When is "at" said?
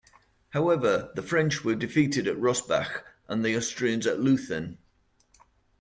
2.27-2.37, 4.07-4.19